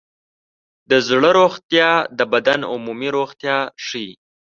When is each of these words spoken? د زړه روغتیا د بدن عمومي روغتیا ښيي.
د 0.89 0.91
زړه 1.07 1.29
روغتیا 1.39 1.89
د 2.17 2.19
بدن 2.33 2.59
عمومي 2.73 3.09
روغتیا 3.17 3.57
ښيي. 3.85 4.09